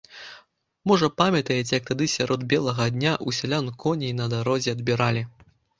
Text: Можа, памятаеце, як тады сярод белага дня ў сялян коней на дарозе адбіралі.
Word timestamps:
Можа, 0.91 1.09
памятаеце, 1.21 1.69
як 1.75 1.83
тады 1.91 2.09
сярод 2.15 2.49
белага 2.55 2.91
дня 2.99 3.13
ў 3.27 3.43
сялян 3.43 3.73
коней 3.87 4.13
на 4.23 4.33
дарозе 4.37 4.69
адбіралі. 4.81 5.23